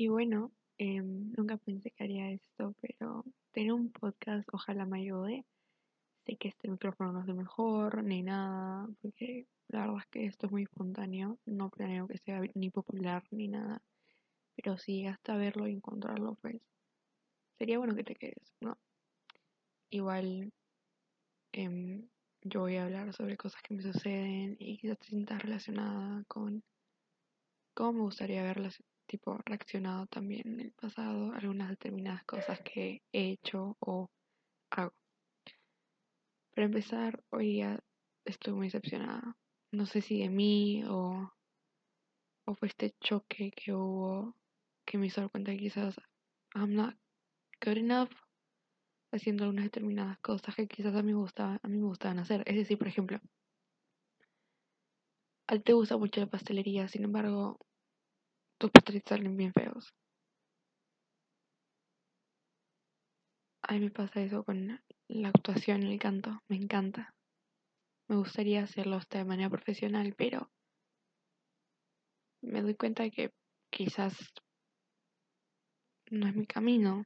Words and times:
Y 0.00 0.06
bueno, 0.06 0.52
em, 0.78 1.32
nunca 1.36 1.56
pensé 1.56 1.90
que 1.90 2.04
haría 2.04 2.30
esto, 2.30 2.72
pero 2.80 3.24
tener 3.50 3.72
un 3.72 3.90
podcast 3.90 4.48
ojalá 4.52 4.86
me 4.86 5.00
ayude. 5.00 5.44
Sé 6.24 6.36
que 6.36 6.46
este 6.46 6.68
micrófono 6.68 7.10
no 7.10 7.22
es 7.22 7.26
lo 7.26 7.34
mejor 7.34 8.04
ni 8.04 8.22
nada, 8.22 8.88
porque 9.02 9.48
la 9.66 9.80
verdad 9.80 9.96
es 9.98 10.06
que 10.06 10.26
esto 10.26 10.46
es 10.46 10.52
muy 10.52 10.62
espontáneo. 10.62 11.40
No 11.46 11.68
planeo 11.68 12.06
que 12.06 12.18
sea 12.18 12.40
ni 12.54 12.70
popular 12.70 13.24
ni 13.32 13.48
nada. 13.48 13.82
Pero 14.54 14.78
si 14.78 15.04
hasta 15.04 15.36
verlo 15.36 15.66
y 15.66 15.72
encontrarlo, 15.72 16.36
pues 16.42 16.62
sería 17.58 17.78
bueno 17.78 17.96
que 17.96 18.04
te 18.04 18.14
quedes, 18.14 18.54
¿no? 18.60 18.78
Igual 19.90 20.52
em, 21.50 22.08
yo 22.42 22.60
voy 22.60 22.76
a 22.76 22.84
hablar 22.84 23.12
sobre 23.14 23.36
cosas 23.36 23.62
que 23.62 23.74
me 23.74 23.82
suceden 23.82 24.56
y 24.60 24.78
quizás 24.78 25.00
te 25.00 25.08
sientas 25.08 25.42
relacionada 25.42 26.22
con 26.28 26.62
cómo 27.74 27.94
me 27.94 28.02
gustaría 28.02 28.44
verlas, 28.44 28.80
tipo, 29.08 29.38
reaccionado 29.44 30.06
también 30.06 30.42
en 30.46 30.60
el 30.60 30.72
pasado 30.72 31.32
a 31.32 31.38
algunas 31.38 31.70
determinadas 31.70 32.22
cosas 32.24 32.60
que 32.60 33.02
he 33.12 33.30
hecho 33.30 33.76
o 33.80 34.10
hago. 34.70 34.94
Para 36.54 36.66
empezar, 36.66 37.24
hoy 37.30 37.46
día 37.54 37.80
estoy 38.24 38.52
muy 38.52 38.66
decepcionada. 38.68 39.36
No 39.72 39.86
sé 39.86 40.02
si 40.02 40.20
de 40.20 40.28
mí 40.28 40.84
o, 40.84 41.32
o 42.46 42.54
fue 42.54 42.68
este 42.68 42.94
choque 43.00 43.50
que 43.50 43.72
hubo 43.72 44.36
que 44.84 44.98
me 44.98 45.06
hizo 45.06 45.20
dar 45.20 45.30
cuenta 45.30 45.52
que 45.52 45.58
quizás 45.58 46.00
I'm 46.54 46.74
not 46.74 46.96
good 47.64 47.76
enough 47.76 48.10
haciendo 49.12 49.44
algunas 49.44 49.64
determinadas 49.64 50.18
cosas 50.18 50.54
que 50.54 50.66
quizás 50.66 50.94
a 50.94 51.02
mí 51.02 51.12
gustaban, 51.12 51.60
a 51.62 51.68
mí 51.68 51.78
me 51.78 51.86
gustaban 51.86 52.18
hacer. 52.18 52.42
Es 52.46 52.56
decir, 52.56 52.78
por 52.78 52.88
ejemplo, 52.88 53.20
a 55.46 55.54
ti 55.54 55.60
te 55.60 55.72
gusta 55.72 55.96
mucho 55.96 56.20
la 56.20 56.26
pastelería, 56.26 56.88
sin 56.88 57.04
embargo, 57.04 57.58
tus 58.58 58.70
pasteles 58.70 59.02
salen 59.06 59.36
bien 59.36 59.52
feos. 59.52 59.94
A 63.62 63.74
mí 63.74 63.80
me 63.80 63.90
pasa 63.90 64.20
eso 64.20 64.44
con 64.44 64.80
la 65.08 65.28
actuación 65.28 65.82
el 65.82 65.98
canto, 65.98 66.40
me 66.48 66.56
encanta. 66.56 67.14
Me 68.08 68.16
gustaría 68.16 68.62
hacerlo 68.62 68.96
hasta 68.96 69.18
de 69.18 69.24
manera 69.24 69.50
profesional, 69.50 70.14
pero 70.16 70.50
me 72.42 72.62
doy 72.62 72.74
cuenta 72.74 73.10
que 73.10 73.32
quizás 73.70 74.14
no 76.10 76.26
es 76.26 76.34
mi 76.34 76.46
camino. 76.46 77.04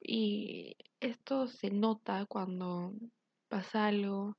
Y 0.00 0.76
esto 1.00 1.48
se 1.48 1.70
nota 1.70 2.24
cuando 2.26 2.94
pasa 3.48 3.86
algo 3.86 4.36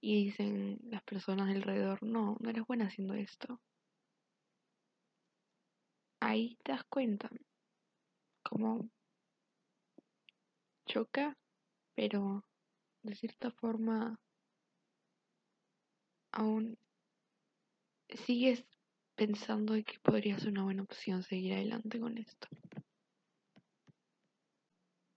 y 0.00 0.24
dicen 0.24 0.78
las 0.84 1.02
personas 1.02 1.54
alrededor, 1.54 2.02
no, 2.02 2.36
no 2.40 2.50
eres 2.50 2.66
buena 2.66 2.86
haciendo 2.86 3.14
esto. 3.14 3.60
Ahí 6.30 6.56
te 6.62 6.70
das 6.70 6.84
cuenta 6.84 7.28
como 8.44 8.88
choca, 10.86 11.36
pero 11.96 12.44
de 13.02 13.16
cierta 13.16 13.50
forma 13.50 14.16
aún 16.30 16.78
sigues 18.26 18.64
pensando 19.16 19.74
que 19.74 19.98
podría 20.04 20.38
ser 20.38 20.50
una 20.50 20.62
buena 20.62 20.84
opción 20.84 21.24
seguir 21.24 21.54
adelante 21.54 21.98
con 21.98 22.16
esto. 22.16 22.46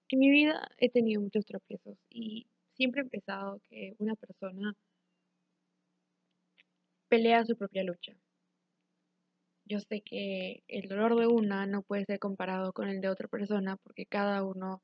En 0.09 0.17
mi 0.17 0.31
vida 0.31 0.67
he 0.80 0.89
tenido 0.89 1.22
muchos 1.22 1.45
tropiezos 1.45 2.00
y 2.09 2.48
siempre 2.73 3.03
he 3.03 3.05
pensado 3.05 3.61
que 3.70 3.94
una 4.00 4.16
persona 4.16 4.75
pelea 7.08 7.45
su 7.45 7.55
propia 7.55 7.83
lucha. 7.83 8.17
Yo 9.66 9.80
sé 9.80 10.02
que 10.02 10.64
el 10.69 10.88
dolor 10.88 11.17
de 11.19 11.28
una 11.28 11.66
no 11.66 11.81
puede 11.83 12.06
ser 12.06 12.19
comparado 12.19 12.72
con 12.73 12.88
el 12.88 13.02
de 13.02 13.09
otra 13.09 13.28
persona 13.28 13.75
porque 13.78 14.05
cada 14.05 14.44
uno 14.44 14.81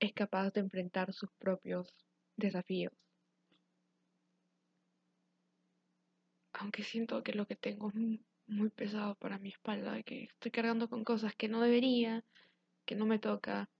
es 0.00 0.14
capaz 0.14 0.52
de 0.52 0.60
enfrentar 0.60 1.12
sus 1.12 1.30
propios 1.38 1.86
desafíos. 2.36 2.94
Aunque 6.54 6.82
siento 6.82 7.22
que 7.22 7.32
lo 7.34 7.46
que 7.46 7.54
tengo 7.56 7.90
es 7.90 7.94
muy 8.48 8.70
pesado 8.70 9.14
para 9.14 9.38
mi 9.38 9.50
espalda, 9.50 10.02
que 10.02 10.24
estoy 10.24 10.50
cargando 10.50 10.88
con 10.88 11.04
cosas 11.04 11.34
que 11.36 11.48
no 11.48 11.60
debería, 11.60 12.24
que 12.86 12.96
no 12.96 13.06
me 13.06 13.18
toca, 13.18 13.70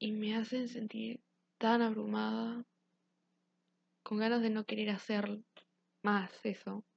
y 0.00 0.10
me 0.12 0.34
hacen 0.36 0.68
sentir 0.68 1.20
tan 1.58 1.82
abrumada, 1.82 2.64
con 4.02 4.18
ganas 4.18 4.42
de 4.42 4.50
no 4.50 4.64
querer 4.64 4.90
hacer 4.90 5.40
más 6.02 6.32
eso. 6.44 6.87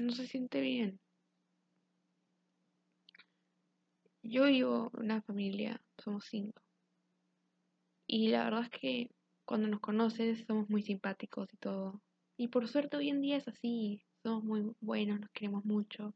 No 0.00 0.12
se 0.12 0.26
siente 0.26 0.62
bien. 0.62 0.98
Yo 4.22 4.44
vivo 4.44 4.90
una 4.94 5.20
familia, 5.20 5.84
somos 5.98 6.24
cinco. 6.24 6.62
Y 8.06 8.28
la 8.28 8.44
verdad 8.44 8.62
es 8.62 8.70
que 8.70 9.10
cuando 9.44 9.68
nos 9.68 9.80
conoces 9.80 10.46
somos 10.46 10.70
muy 10.70 10.82
simpáticos 10.82 11.52
y 11.52 11.58
todo. 11.58 12.00
Y 12.38 12.48
por 12.48 12.66
suerte 12.66 12.96
hoy 12.96 13.10
en 13.10 13.20
día 13.20 13.36
es 13.36 13.46
así, 13.46 14.02
somos 14.22 14.42
muy 14.42 14.72
buenos, 14.80 15.20
nos 15.20 15.30
queremos 15.32 15.66
mucho. 15.66 16.14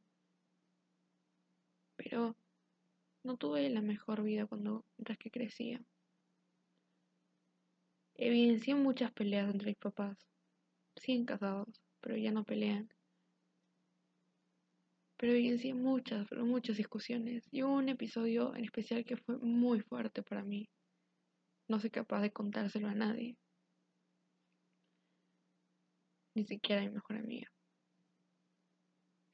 Pero 1.97 2.35
no 3.23 3.37
tuve 3.37 3.69
la 3.69 3.83
mejor 3.83 4.23
vida 4.23 4.47
cuando 4.47 4.87
mientras 4.97 5.19
que 5.19 5.31
crecía. 5.31 5.85
Evidencié 8.15 8.77
muchas 8.77 9.13
peleas 9.13 9.51
entre 9.51 9.73
mis 9.73 9.77
papás. 9.77 10.17
Siguen 10.97 11.27
casados, 11.27 11.69
pero 12.01 12.17
ya 12.17 12.31
no 12.33 12.45
pelean. 12.45 12.94
Pero 15.17 15.33
evidencié 15.33 15.75
muchas, 15.75 16.31
muchas 16.33 16.77
discusiones. 16.77 17.47
Y 17.51 17.63
hubo 17.63 17.75
un 17.75 17.89
episodio 17.89 18.55
en 18.55 18.65
especial 18.65 19.05
que 19.05 19.17
fue 19.17 19.39
muy 19.39 19.81
fuerte 19.81 20.23
para 20.23 20.43
mí. 20.43 20.69
No 21.69 21.79
soy 21.79 21.91
capaz 21.91 22.21
de 22.21 22.33
contárselo 22.33 22.89
a 22.89 22.95
nadie. 22.95 23.37
Ni 26.35 26.45
siquiera 26.45 26.83
a 26.83 26.85
mi 26.85 26.91
mejor 26.91 27.17
amiga. 27.17 27.49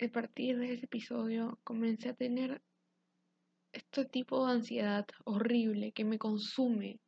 A 0.03 0.09
partir 0.09 0.59
de 0.59 0.73
ese 0.73 0.87
episodio 0.87 1.59
comencé 1.65 2.09
a 2.09 2.15
tener 2.15 2.63
este 3.73 4.05
tipo 4.05 4.47
de 4.47 4.53
ansiedad 4.53 5.07
horrible 5.25 5.93
que 5.93 6.05
me 6.05 6.19
consume. 6.19 7.01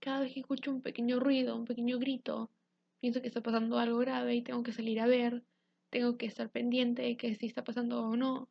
Cada 0.00 0.20
vez 0.20 0.34
que 0.34 0.40
escucho 0.40 0.70
un 0.70 0.82
pequeño 0.82 1.18
ruido, 1.20 1.56
un 1.56 1.64
pequeño 1.64 1.98
grito, 1.98 2.50
pienso 3.00 3.20
que 3.20 3.28
está 3.28 3.42
pasando 3.42 3.78
algo 3.78 3.98
grave 3.98 4.34
y 4.36 4.42
tengo 4.42 4.62
que 4.62 4.72
salir 4.72 5.00
a 5.00 5.06
ver, 5.06 5.42
tengo 5.94 6.18
que 6.18 6.26
estar 6.26 6.50
pendiente 6.50 7.02
de 7.02 7.16
que 7.16 7.36
si 7.36 7.46
está 7.46 7.62
pasando 7.62 8.02
o 8.02 8.16
no. 8.16 8.50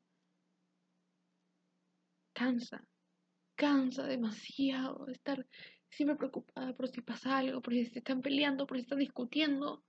Cansa, 2.34 2.88
cansa 3.56 4.04
demasiado 4.08 5.08
estar 5.10 5.46
siempre 5.90 6.16
preocupada 6.18 6.74
por 6.74 6.88
si 6.88 7.02
pasa 7.02 7.38
algo, 7.38 7.62
por 7.62 7.74
si 7.74 7.86
se 7.86 8.00
están 8.00 8.22
peleando, 8.22 8.66
por 8.66 8.78
si 8.78 8.84
están 8.84 9.00
discutiendo. 9.00 9.84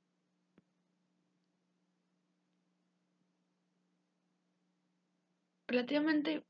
Relativamente 5.68 6.44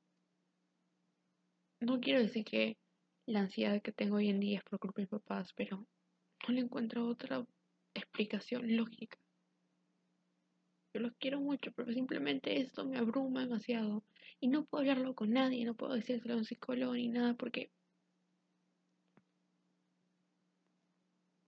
no 1.80 2.00
quiero 2.00 2.20
decir 2.20 2.44
que 2.46 2.78
la 3.26 3.40
ansiedad 3.40 3.82
que 3.82 3.92
tengo 3.92 4.16
hoy 4.16 4.30
en 4.30 4.40
día 4.40 4.58
es 4.58 4.64
por 4.64 4.78
culpa 4.78 5.02
de 5.02 5.02
mis 5.02 5.10
papás, 5.10 5.52
pero 5.54 5.86
no 6.48 6.54
le 6.54 6.62
encuentro 6.62 7.06
otra 7.06 7.44
explicación 7.94 8.74
lógica. 8.74 9.18
Yo 10.94 11.00
los 11.00 11.12
quiero 11.18 11.40
mucho, 11.40 11.72
pero 11.72 11.92
simplemente 11.92 12.60
esto 12.60 12.84
me 12.84 12.98
abruma 12.98 13.40
demasiado. 13.40 14.04
Y 14.38 14.46
no 14.46 14.64
puedo 14.64 14.82
hablarlo 14.82 15.14
con 15.16 15.32
nadie, 15.32 15.64
no 15.64 15.74
puedo 15.74 15.94
decírselo 15.94 16.34
a 16.34 16.36
un 16.36 16.44
psicólogo 16.44 16.94
ni 16.94 17.08
nada, 17.08 17.34
porque. 17.34 17.72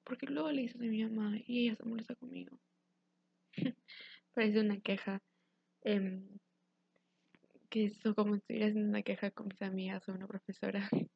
Porque 0.02 0.26
luego 0.26 0.50
le 0.50 0.62
dices 0.62 0.80
a 0.80 0.84
mi 0.84 1.04
mamá 1.04 1.38
y 1.46 1.66
ella 1.66 1.76
se 1.76 1.84
molesta 1.84 2.16
conmigo. 2.16 2.58
Parece 4.34 4.60
una 4.60 4.80
queja. 4.80 5.22
Eh, 5.84 6.22
que 7.70 7.84
eso 7.86 8.14
como 8.16 8.34
si 8.34 8.38
estuviera 8.38 8.66
haciendo 8.66 8.88
una 8.88 9.02
queja 9.02 9.30
con 9.30 9.46
mis 9.48 9.62
amigas 9.62 10.08
o 10.08 10.12
una 10.12 10.26
profesora, 10.26 10.88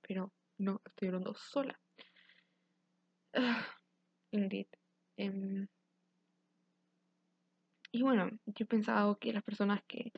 pero 0.00 0.32
no, 0.56 0.80
estoy 0.86 1.08
hablando 1.08 1.34
sola. 1.34 1.78
Ah, 3.34 3.66
Ingrid. 4.32 4.68
Em, 5.16 5.68
y 7.94 8.02
bueno, 8.02 8.28
yo 8.46 8.64
he 8.64 8.66
pensado 8.66 9.18
que 9.20 9.32
las 9.32 9.44
personas 9.44 9.80
que 9.86 10.10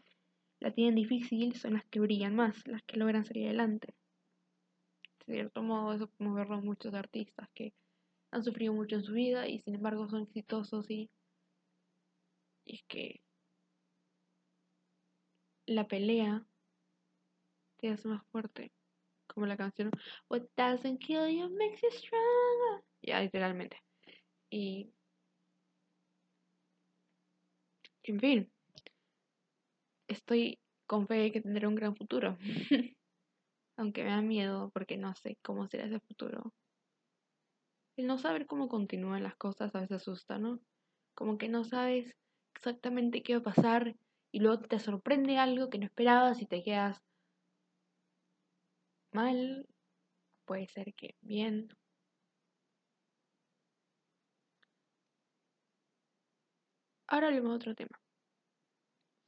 la 0.61 0.73
tienen 0.73 0.95
difícil 0.95 1.55
son 1.57 1.75
las 1.75 1.85
que 1.85 2.01
brillan 2.01 2.35
más, 2.35 2.67
las 2.67 2.83
que 2.85 2.97
logran 2.97 3.27
salir 3.27 3.49
adelante. 3.49 3.95
De 5.27 5.35
cierto 5.35 5.63
modo, 5.63 5.93
eso 5.93 6.07
podemos 6.09 6.39
verlo 6.39 6.63
muchos 6.63 6.95
artistas 6.95 7.51
que 7.53 7.75
han 8.31 8.43
sufrido 8.43 8.73
mucho 8.73 8.97
en 8.97 9.03
su 9.03 9.13
vida 9.13 9.47
y 9.47 9.59
sin 9.59 9.75
embargo 9.75 10.09
son 10.09 10.23
exitosos 10.23 10.91
y, 10.91 11.11
y 12.65 12.77
es 12.77 12.83
que 12.89 13.21
la 15.67 15.87
pelea 15.87 16.47
te 17.77 17.91
hace 17.91 18.09
más 18.09 18.25
fuerte. 18.29 18.73
Como 19.27 19.45
la 19.45 19.59
canción 19.59 19.91
What 20.31 20.45
doesn't 20.57 20.99
kill 21.01 21.29
you 21.29 21.51
makes 21.51 21.83
you 21.83 21.91
stronger. 21.91 22.85
Ya, 23.03 23.21
literalmente. 23.21 23.83
Y 24.49 24.95
En 28.07 28.19
fin, 28.21 28.51
estoy 30.09 30.59
con 30.87 31.07
fe 31.07 31.15
de 31.15 31.33
que 31.33 31.41
tendré 31.41 31.67
un 31.67 31.75
gran 31.75 31.97
futuro. 31.97 32.39
Aunque 33.79 34.05
me 34.05 34.11
da 34.11 34.23
miedo 34.23 34.71
porque 34.73 34.97
no 34.97 35.15
sé 35.15 35.39
cómo 35.43 35.67
será 35.69 35.87
ese 35.87 36.01
futuro. 36.01 36.53
El 37.97 38.07
no 38.07 38.19
saber 38.19 38.47
cómo 38.47 38.69
continúan 38.69 39.23
las 39.23 39.37
cosas 39.37 39.75
a 39.75 39.81
veces 39.81 40.03
asusta, 40.03 40.39
¿no? 40.39 40.61
Como 41.15 41.39
que 41.39 41.49
no 41.49 41.65
sabes 41.65 42.15
exactamente 42.55 43.23
qué 43.23 43.35
va 43.35 43.41
a 43.41 43.55
pasar 43.55 43.97
y 44.33 44.41
luego 44.41 44.63
te 44.63 44.79
sorprende 44.79 45.39
algo 45.39 45.71
que 45.71 45.79
no 45.79 45.87
esperabas 45.87 46.41
y 46.43 46.47
te 46.47 46.63
quedas 46.63 47.03
mal. 49.13 49.67
Puede 50.47 50.69
ser 50.69 50.95
que 50.95 51.15
bien. 51.23 51.69
Ahora 57.09 57.29
hablemos 57.29 57.51
de 57.51 57.57
otro 57.57 57.75
tema. 57.75 58.01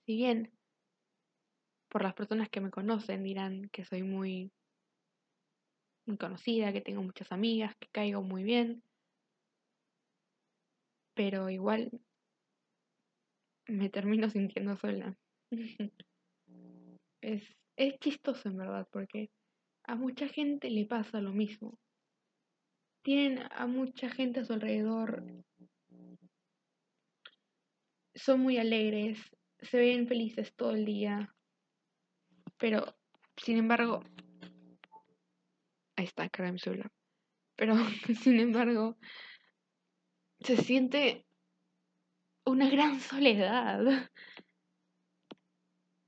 Si 0.07 0.17
bien 0.17 0.51
por 1.89 2.03
las 2.03 2.15
personas 2.15 2.49
que 2.49 2.61
me 2.61 2.71
conocen 2.71 3.23
dirán 3.25 3.69
que 3.71 3.85
soy 3.85 4.03
muy, 4.03 4.53
muy 6.07 6.17
conocida, 6.17 6.73
que 6.73 6.81
tengo 6.81 7.03
muchas 7.03 7.33
amigas, 7.33 7.75
que 7.77 7.89
caigo 7.89 8.23
muy 8.23 8.43
bien, 8.43 8.83
pero 11.15 11.51
igual 11.51 11.91
me 13.67 13.89
termino 13.89 14.31
sintiendo 14.31 14.77
sola. 14.77 15.17
es, 17.21 17.43
es 17.77 17.99
chistoso 17.99 18.49
en 18.49 18.57
verdad, 18.57 18.87
porque 18.91 19.31
a 19.85 19.95
mucha 19.95 20.29
gente 20.29 20.71
le 20.71 20.87
pasa 20.87 21.21
lo 21.21 21.33
mismo. 21.33 21.79
Tienen 23.03 23.41
a 23.51 23.67
mucha 23.67 24.11
gente 24.11 24.41
a 24.41 24.45
su 24.45 24.53
alrededor. 24.53 25.25
Son 28.19 28.41
muy 28.41 28.59
alegres, 28.59 29.19
se 29.61 29.79
ven 29.79 30.09
felices 30.09 30.53
todo 30.57 30.73
el 30.73 30.85
día. 30.85 31.35
Pero, 32.59 32.85
sin 33.37 33.57
embargo, 33.57 34.03
ahí 35.97 36.05
está, 36.05 36.29
cara 36.29 36.51
mi 36.51 36.59
celular. 36.59 36.91
Pero, 37.57 37.75
sin 38.23 38.41
embargo, 38.41 38.99
se 40.41 40.57
siente 40.57 41.27
una 42.45 42.69
gran 42.69 42.99
soledad. 43.01 44.11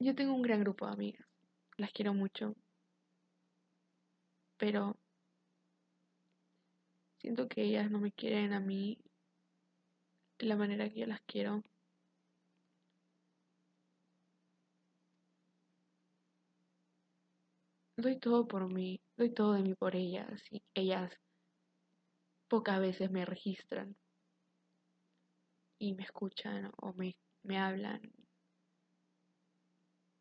Yo 0.01 0.15
tengo 0.15 0.35
un 0.35 0.43
gran 0.43 0.61
grupo 0.61 0.87
de 0.87 0.93
amigas, 0.93 1.29
las 1.77 1.93
quiero 1.93 2.15
mucho, 2.15 2.57
pero 4.57 4.99
siento 7.19 7.49
que 7.49 7.63
ellas 7.63 7.91
no 7.91 8.01
me 8.01 8.13
quieren 8.13 8.53
a 8.53 8.61
mí 8.61 8.99
de 10.39 10.47
la 10.47 10.57
manera 10.57 10.89
que 10.89 11.01
yo 11.01 11.07
las 11.07 11.21
quiero. 11.23 11.63
Doy 18.01 18.19
todo 18.19 18.49
por 18.49 18.73
mí, 18.73 18.99
doy 19.19 19.31
todo 19.35 19.53
de 19.53 19.63
mí 19.63 19.75
por 19.75 19.95
ellas 19.95 20.43
y 20.51 20.63
ellas 20.73 21.13
pocas 22.49 22.81
veces 22.81 23.11
me 23.11 23.27
registran 23.27 23.95
y 25.79 25.93
me 25.93 26.05
escuchan 26.05 26.73
o 26.79 26.95
me, 26.95 27.19
me 27.43 27.59
hablan. 27.59 28.01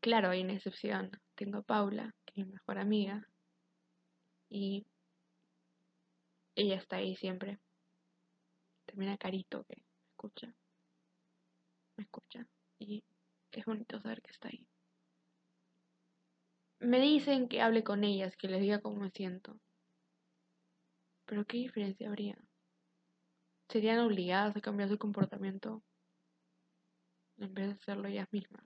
Claro, 0.01 0.29
hay 0.29 0.41
una 0.41 0.55
excepción. 0.55 1.11
Tengo 1.35 1.59
a 1.59 1.61
Paula, 1.61 2.13
que 2.25 2.41
es 2.41 2.47
mi 2.47 2.51
mejor 2.51 2.79
amiga, 2.79 3.25
y 4.49 4.85
ella 6.55 6.75
está 6.75 6.97
ahí 6.97 7.15
siempre. 7.15 7.59
También 8.87 9.13
a 9.13 9.17
Carito, 9.17 9.63
que 9.63 9.77
me 9.77 9.83
escucha. 10.09 10.53
Me 11.95 12.03
escucha. 12.03 12.45
Y 12.77 13.05
es 13.53 13.65
bonito 13.65 14.01
saber 14.01 14.21
que 14.21 14.31
está 14.31 14.49
ahí. 14.49 14.68
Me 16.79 16.99
dicen 16.99 17.47
que 17.47 17.61
hable 17.61 17.83
con 17.83 18.03
ellas, 18.03 18.35
que 18.37 18.47
les 18.47 18.61
diga 18.61 18.81
cómo 18.81 19.01
me 19.01 19.11
siento. 19.11 19.59
Pero 21.25 21.45
¿qué 21.45 21.57
diferencia 21.57 22.07
habría? 22.07 22.37
serían 23.69 23.99
obligadas 23.99 24.55
a 24.57 24.61
cambiar 24.61 24.89
su 24.89 24.97
comportamiento 24.97 25.83
en 27.37 27.53
vez 27.53 27.67
de 27.67 27.73
hacerlo 27.73 28.07
ellas 28.07 28.27
mismas. 28.31 28.63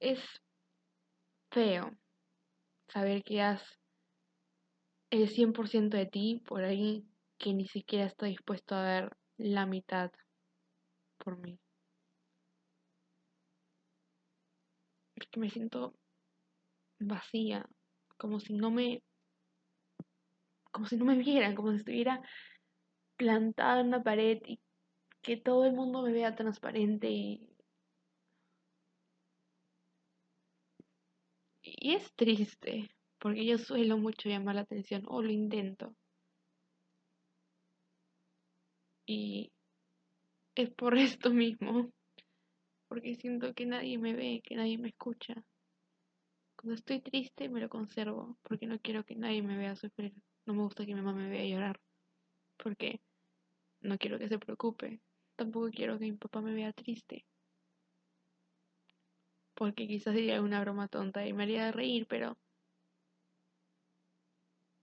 Es 0.00 0.20
feo 1.50 1.90
saber 2.88 3.22
que 3.24 3.36
das 3.38 3.62
el 5.10 5.28
100% 5.28 5.96
de 5.96 6.06
ti 6.06 6.42
por 6.46 6.62
alguien 6.64 7.08
que 7.38 7.52
ni 7.52 7.66
siquiera 7.66 8.06
está 8.06 8.26
dispuesto 8.26 8.74
a 8.74 8.84
ver 8.84 9.16
la 9.36 9.66
mitad 9.66 10.10
por 11.18 11.38
mí. 11.38 11.58
Es 15.16 15.26
que 15.28 15.40
me 15.40 15.50
siento 15.50 15.94
vacía, 16.98 17.66
como 18.16 18.40
si 18.40 18.54
no 18.54 18.70
me 18.70 19.02
como 20.72 20.86
si 20.86 20.96
no 20.96 21.04
me 21.04 21.16
vieran, 21.16 21.54
como 21.54 21.70
si 21.70 21.78
estuviera 21.78 22.20
plantada 23.16 23.80
en 23.80 23.88
una 23.88 24.02
pared 24.02 24.40
y 24.46 24.60
que 25.22 25.36
todo 25.36 25.64
el 25.66 25.72
mundo 25.72 26.02
me 26.02 26.12
vea 26.12 26.34
transparente 26.34 27.08
y... 27.10 27.48
Y 31.62 31.94
es 31.94 32.12
triste, 32.14 32.90
porque 33.18 33.46
yo 33.46 33.56
suelo 33.58 33.96
mucho 33.98 34.28
llamar 34.28 34.56
la 34.56 34.62
atención, 34.62 35.02
o 35.06 35.22
lo 35.22 35.30
intento. 35.30 35.94
Y 39.06 39.50
es 40.54 40.70
por 40.70 40.96
esto 40.98 41.30
mismo, 41.30 41.90
porque 42.94 43.16
siento 43.16 43.52
que 43.54 43.66
nadie 43.66 43.98
me 43.98 44.14
ve, 44.14 44.40
que 44.44 44.54
nadie 44.54 44.78
me 44.78 44.90
escucha. 44.90 45.34
Cuando 46.54 46.74
estoy 46.76 47.00
triste 47.00 47.48
me 47.48 47.60
lo 47.60 47.68
conservo, 47.68 48.38
porque 48.42 48.68
no 48.68 48.78
quiero 48.78 49.04
que 49.04 49.16
nadie 49.16 49.42
me 49.42 49.56
vea 49.56 49.74
sufrir. 49.74 50.14
No 50.46 50.54
me 50.54 50.62
gusta 50.62 50.86
que 50.86 50.94
mi 50.94 51.00
mamá 51.02 51.12
me 51.20 51.28
vea 51.28 51.44
llorar. 51.44 51.80
Porque 52.56 53.00
no 53.80 53.98
quiero 53.98 54.16
que 54.20 54.28
se 54.28 54.38
preocupe. 54.38 55.00
Tampoco 55.34 55.70
quiero 55.70 55.98
que 55.98 56.04
mi 56.04 56.16
papá 56.16 56.40
me 56.40 56.54
vea 56.54 56.72
triste. 56.72 57.26
Porque 59.54 59.88
quizás 59.88 60.14
diría 60.14 60.40
una 60.40 60.60
broma 60.60 60.86
tonta 60.86 61.26
y 61.26 61.32
me 61.32 61.42
haría 61.42 61.72
reír, 61.72 62.06
pero 62.06 62.38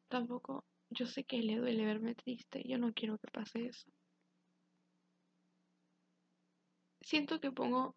tampoco 0.09 0.65
yo 0.89 1.05
sé 1.05 1.23
que 1.23 1.37
le 1.37 1.55
duele 1.55 1.85
verme 1.85 2.13
triste. 2.13 2.61
Yo 2.67 2.77
no 2.77 2.91
quiero 2.91 3.17
que 3.19 3.31
pase 3.31 3.67
eso. 3.67 3.89
Siento 7.01 7.39
que 7.39 7.51
pongo 7.51 7.95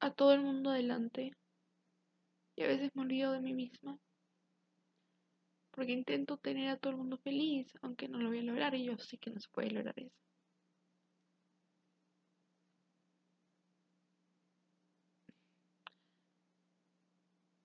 a 0.00 0.10
todo 0.12 0.32
el 0.32 0.40
mundo 0.40 0.70
adelante 0.70 1.32
y 2.56 2.62
a 2.62 2.66
veces 2.66 2.90
me 2.94 3.02
olvido 3.02 3.32
de 3.32 3.40
mí 3.40 3.54
misma 3.54 3.98
porque 5.70 5.92
intento 5.92 6.36
tener 6.36 6.68
a 6.68 6.76
todo 6.76 6.92
el 6.92 6.98
mundo 6.98 7.18
feliz, 7.18 7.72
aunque 7.82 8.08
no 8.08 8.18
lo 8.18 8.28
voy 8.28 8.40
a 8.40 8.42
lograr 8.42 8.74
y 8.74 8.84
yo 8.84 8.98
sé 8.98 9.18
que 9.18 9.30
no 9.30 9.40
se 9.40 9.48
puede 9.50 9.70
lograr 9.70 9.98
eso. 9.98 10.14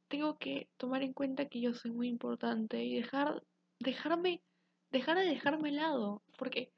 Tengo 0.08 0.38
que 0.38 0.70
tomar 0.78 1.04
en 1.04 1.14
cuenta 1.14 1.50
que 1.50 1.60
yo 1.62 1.74
soy 1.74 1.92
muy 1.92 2.08
importante 2.08 2.84
y 2.84 2.96
dejar, 2.96 3.44
dejarme, 3.80 4.42
dejar 4.92 5.18
de 5.18 5.26
dejarme 5.26 5.72
lado, 5.72 6.24
porque 6.38 6.72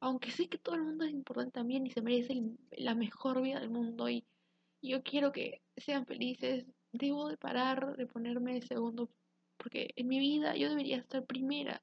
aunque 0.00 0.30
sé 0.30 0.48
que 0.48 0.58
todo 0.58 0.74
el 0.74 0.82
mundo 0.82 1.04
es 1.04 1.12
importante 1.12 1.52
también 1.52 1.86
y 1.86 1.90
se 1.90 2.02
merece 2.02 2.42
la 2.72 2.94
mejor 2.94 3.40
vida 3.40 3.60
del 3.60 3.70
mundo 3.70 4.10
y 4.10 4.26
yo 4.88 5.02
quiero 5.02 5.32
que 5.32 5.62
sean 5.76 6.06
felices, 6.06 6.66
debo 6.92 7.28
de 7.28 7.36
parar 7.36 7.96
de 7.96 8.06
ponerme 8.06 8.62
segundo 8.62 9.10
porque 9.56 9.90
en 9.96 10.08
mi 10.08 10.18
vida 10.18 10.56
yo 10.56 10.68
debería 10.68 10.98
estar 10.98 11.24
primera. 11.26 11.82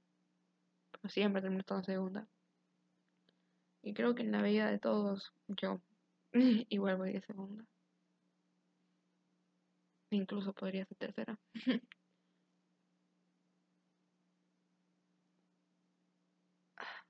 Pero 0.91 1.09
siempre 1.09 1.41
termino 1.41 1.61
estando 1.61 1.83
segunda. 1.83 2.27
Y 3.83 3.93
creo 3.93 4.13
que 4.13 4.21
en 4.21 4.31
la 4.31 4.41
vida 4.41 4.69
de 4.69 4.79
todos, 4.79 5.33
yo 5.47 5.81
igual 6.69 6.97
voy 6.97 7.13
de 7.13 7.21
segunda. 7.21 7.65
Incluso 10.11 10.53
podría 10.53 10.85
ser 10.85 10.97
tercera. 10.97 11.39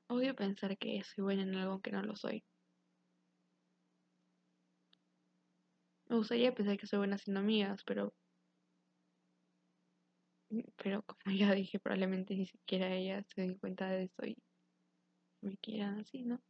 Odio 0.08 0.36
pensar 0.36 0.78
que 0.78 1.02
soy 1.04 1.24
buena 1.24 1.44
en 1.44 1.56
algo 1.56 1.82
que 1.82 1.92
no 1.92 2.04
lo 2.04 2.16
soy. 2.16 2.44
Me 6.12 6.16
gustaría 6.18 6.54
pensar 6.54 6.78
que 6.78 6.86
soy 6.86 7.00
buena 7.00 7.16
haciendo 7.16 7.40
amigas, 7.40 7.82
pero 7.84 8.14
pero 10.78 11.04
como 11.04 11.36
ya 11.36 11.54
dije, 11.54 11.80
probablemente 11.80 12.36
ni 12.36 12.46
siquiera 12.46 12.94
ella 12.94 13.24
se 13.24 13.42
den 13.42 13.58
cuenta 13.58 13.90
de 13.90 14.04
eso 14.04 14.26
y 14.26 14.38
me 15.42 15.56
quieran 15.58 16.00
así, 16.00 16.24
¿no? 16.24 16.42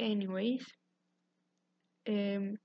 Anyways, 0.00 0.66
em, 2.04 2.58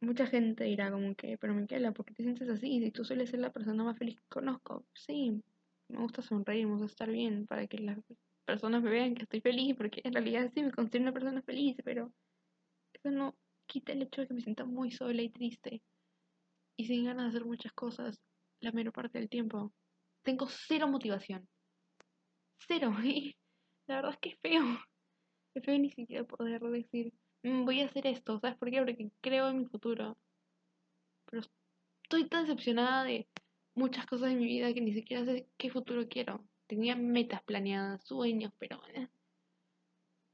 mucha 0.00 0.26
gente 0.26 0.64
dirá 0.64 0.90
como 0.90 1.14
que, 1.14 1.38
pero 1.38 1.54
Miquela, 1.54 1.92
¿por 1.92 2.04
qué 2.06 2.14
te 2.14 2.22
sientes 2.22 2.48
así? 2.48 2.80
Si 2.80 2.90
tú 2.92 3.04
sueles 3.04 3.30
ser 3.30 3.40
la 3.40 3.52
persona 3.52 3.84
más 3.84 3.98
feliz 3.98 4.16
que 4.20 4.26
conozco. 4.28 4.86
Sí, 4.94 5.42
me 5.88 5.98
gusta 6.00 6.22
sonreír, 6.22 6.66
me 6.66 6.72
gusta 6.72 6.86
estar 6.86 7.10
bien 7.10 7.46
para 7.46 7.66
que 7.66 7.78
las 7.78 7.98
personas 8.44 8.82
me 8.82 8.90
vean 8.90 9.14
que 9.14 9.22
estoy 9.22 9.40
feliz, 9.40 9.74
porque 9.76 10.00
en 10.04 10.12
realidad 10.12 10.50
sí 10.54 10.62
me 10.62 10.72
considero 10.72 11.04
una 11.04 11.12
persona 11.12 11.42
feliz, 11.42 11.76
pero 11.84 12.12
eso 12.94 13.10
no 13.12 13.36
quita 13.66 13.92
el 13.92 14.02
hecho 14.02 14.20
de 14.22 14.28
que 14.28 14.34
me 14.34 14.40
sienta 14.40 14.64
muy 14.64 14.90
sola 14.90 15.22
y 15.22 15.30
triste 15.30 15.82
y 16.76 16.86
sin 16.86 17.04
ganas 17.04 17.24
de 17.32 17.38
hacer 17.38 17.46
muchas 17.46 17.72
cosas 17.72 18.20
la 18.60 18.72
mayor 18.72 18.92
parte 18.92 19.18
del 19.18 19.28
tiempo. 19.28 19.72
Tengo 20.22 20.46
cero 20.48 20.88
motivación. 20.88 21.48
Cero. 22.68 22.92
Y 23.04 23.36
la 23.86 23.96
verdad 23.96 24.12
es 24.14 24.18
que 24.20 24.28
es 24.30 24.38
feo. 24.40 24.64
Es 25.54 25.64
feo 25.64 25.78
ni 25.78 25.90
siquiera 25.90 26.24
poder 26.24 26.60
decir, 26.62 27.14
"Mm, 27.42 27.64
voy 27.64 27.80
a 27.80 27.86
hacer 27.86 28.06
esto. 28.06 28.38
¿Sabes 28.40 28.58
por 28.58 28.70
qué? 28.70 28.78
Porque 28.78 29.10
creo 29.20 29.48
en 29.48 29.58
mi 29.60 29.66
futuro. 29.66 30.18
Pero 31.26 31.42
estoy 32.02 32.28
tan 32.28 32.46
decepcionada 32.46 33.04
de 33.04 33.28
muchas 33.74 34.06
cosas 34.06 34.30
de 34.30 34.36
mi 34.36 34.46
vida 34.46 34.72
que 34.74 34.80
ni 34.80 34.92
siquiera 34.92 35.24
sé 35.24 35.48
qué 35.56 35.70
futuro 35.70 36.08
quiero. 36.08 36.48
Tenía 36.66 36.96
metas 36.96 37.42
planeadas, 37.44 38.04
sueños, 38.04 38.52
pero 38.58 38.80
eh, 38.88 39.08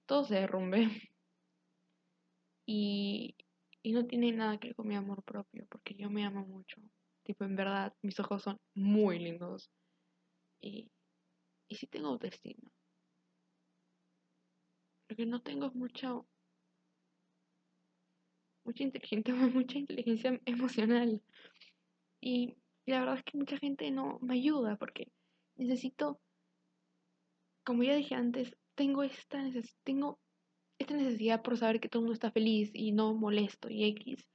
todo 0.07 0.25
se 0.25 0.37
derrumbe. 0.37 1.12
Y, 2.67 3.37
y 3.83 3.93
no 3.93 4.07
tiene 4.07 4.33
nada 4.33 4.59
que 4.59 4.69
ver 4.69 4.77
con 4.77 4.89
mi 4.89 4.95
amor 4.95 5.23
propio, 5.25 5.67
porque 5.69 5.95
yo 5.95 6.11
me 6.11 6.25
amo 6.25 6.47
mucho. 6.47 6.81
Tipo, 7.25 7.45
en 7.45 7.57
verdad, 7.57 7.95
mis 8.03 8.19
ojos 8.21 8.43
son 8.43 8.59
muy 8.75 9.19
lindos. 9.19 9.71
Y, 10.61 10.91
y 11.69 11.77
sí 11.77 11.87
tengo 11.87 12.09
autoestima. 12.09 12.71
Lo 15.09 15.17
que 15.17 15.27
no 15.27 15.43
tengo 15.43 15.67
es 15.67 15.75
mucha, 15.75 16.15
mucha 18.65 18.83
inteligencia, 18.83 19.35
mucha 19.35 19.79
inteligencia 19.79 20.41
emocional. 20.45 21.23
Y 22.21 22.57
la 22.87 23.01
verdad 23.01 23.19
es 23.19 23.25
que 23.25 23.39
mucha 23.39 23.59
gente 23.59 23.91
no 23.91 24.19
me 24.21 24.35
ayuda 24.35 24.77
porque 24.77 25.13
necesito, 25.57 26.21
como 27.65 27.83
ya 27.83 27.95
dije 27.95 28.15
antes, 28.15 28.57
tengo 28.75 29.03
esta, 29.03 29.45
tengo 29.85 30.22
esta 30.83 30.95
necesidad 30.95 31.43
por 31.43 31.57
saber 31.57 31.81
que 31.81 31.89
todo 31.89 32.01
el 32.01 32.05
mundo 32.05 32.15
está 32.15 32.31
feliz 32.31 32.71
y 32.75 32.93
no 32.93 33.15
molesto 33.15 33.69
y 33.71 33.85
X. 33.85 34.29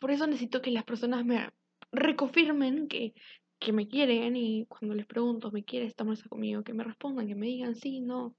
Por 0.00 0.10
eso 0.10 0.26
necesito 0.26 0.60
que 0.60 0.70
las 0.70 0.84
personas 0.84 1.24
me 1.24 1.50
reconfirmen 1.92 2.88
que, 2.88 3.14
que 3.58 3.72
me 3.72 3.88
quieren 3.88 4.36
y 4.36 4.66
cuando 4.66 4.94
les 4.94 5.06
pregunto, 5.06 5.50
¿me 5.50 5.64
quieres 5.64 5.94
tomarse 5.96 6.28
conmigo? 6.28 6.62
Que 6.62 6.74
me 6.74 6.84
respondan, 6.84 7.26
que 7.26 7.34
me 7.34 7.46
digan 7.46 7.74
sí, 7.74 8.00
no. 8.00 8.36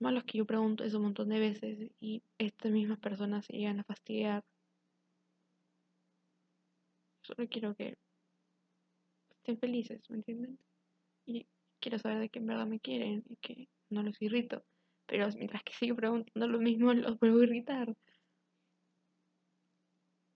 Lo 0.00 0.04
malo 0.08 0.18
es 0.18 0.24
que 0.24 0.38
yo 0.38 0.46
pregunto 0.46 0.84
eso 0.84 0.96
un 0.98 1.04
montón 1.04 1.28
de 1.28 1.38
veces 1.38 1.90
y 2.00 2.22
estas 2.38 2.72
mismas 2.72 2.98
personas 2.98 3.44
se 3.44 3.52
llegan 3.52 3.80
a 3.80 3.84
fastidiar. 3.84 4.44
Solo 7.22 7.48
quiero 7.48 7.74
que 7.74 7.96
estén 9.36 9.58
felices, 9.58 10.00
¿me 10.10 10.16
entienden? 10.16 10.58
Y 11.26 11.46
quiero 11.82 11.98
saber 11.98 12.20
de 12.20 12.28
que 12.30 12.38
en 12.38 12.46
verdad 12.46 12.66
me 12.66 12.80
quieren 12.80 13.24
y 13.28 13.36
que 13.36 13.68
no 13.90 14.02
los 14.02 14.20
irrito. 14.22 14.64
Pero 15.06 15.28
mientras 15.36 15.62
que 15.64 15.74
sigo 15.74 15.96
preguntando 15.96 16.46
lo 16.48 16.58
mismo, 16.58 16.94
los 16.94 17.18
vuelvo 17.18 17.40
a 17.40 17.44
irritar. 17.44 17.94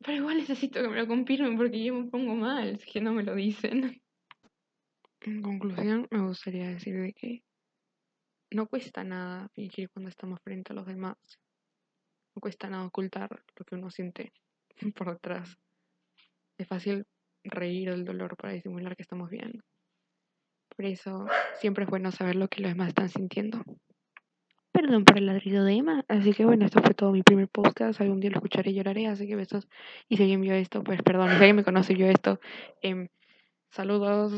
Pero 0.04 0.18
igual 0.18 0.36
necesito 0.36 0.82
que 0.82 0.88
me 0.88 0.96
lo 0.96 1.06
confirmen 1.06 1.56
porque 1.56 1.82
yo 1.82 1.94
me 1.94 2.10
pongo 2.10 2.34
mal 2.34 2.78
si 2.80 3.00
no 3.00 3.14
me 3.14 3.22
lo 3.22 3.34
dicen. 3.34 4.02
En 5.22 5.42
conclusión, 5.42 6.06
me 6.10 6.20
gustaría 6.20 6.68
decir 6.68 7.00
de 7.00 7.12
que 7.12 7.42
no 8.50 8.66
cuesta 8.66 9.02
nada 9.02 9.48
fingir 9.54 9.88
cuando 9.90 10.10
estamos 10.10 10.40
frente 10.42 10.72
a 10.72 10.76
los 10.76 10.86
demás. 10.86 11.16
No 12.34 12.40
cuesta 12.40 12.68
nada 12.68 12.84
ocultar 12.84 13.30
lo 13.56 13.64
que 13.64 13.74
uno 13.76 13.90
siente 13.90 14.32
por 14.94 15.12
detrás. 15.12 15.56
Es 16.58 16.68
fácil 16.68 17.06
reír 17.42 17.90
del 17.90 18.04
dolor 18.04 18.36
para 18.36 18.52
disimular 18.52 18.96
que 18.96 19.02
estamos 19.02 19.30
bien. 19.30 19.62
Por 20.76 20.84
eso 20.84 21.26
siempre 21.58 21.84
es 21.84 21.90
bueno 21.90 22.12
saber 22.12 22.36
lo 22.36 22.48
que 22.48 22.60
los 22.60 22.70
demás 22.70 22.88
están 22.88 23.08
sintiendo. 23.08 23.62
Perdón 24.72 25.06
por 25.06 25.16
el 25.16 25.24
ladrido 25.24 25.64
de 25.64 25.72
Emma. 25.72 26.04
Así 26.06 26.34
que 26.34 26.44
bueno, 26.44 26.66
esto 26.66 26.82
fue 26.82 26.92
todo 26.92 27.12
mi 27.12 27.22
primer 27.22 27.48
podcast. 27.48 27.98
Algún 28.02 28.20
día 28.20 28.28
lo 28.28 28.36
escucharé 28.36 28.72
y 28.72 28.74
lloraré. 28.74 29.06
Así 29.06 29.26
que 29.26 29.36
besos. 29.36 29.68
Y 30.06 30.18
si 30.18 30.24
alguien 30.24 30.42
vio 30.42 30.52
esto, 30.52 30.84
pues 30.84 31.02
perdón. 31.02 31.30
Si 31.30 31.36
alguien 31.36 31.56
me 31.56 31.64
conoce 31.64 31.94
y 31.94 31.96
vio 31.96 32.08
esto, 32.08 32.40
eh, 32.82 33.08
saludos. 33.70 34.34